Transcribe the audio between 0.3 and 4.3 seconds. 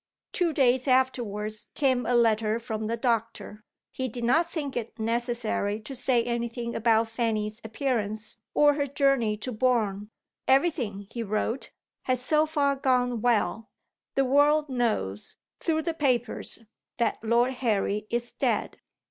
Two days afterwards came a letter from the doctor. He did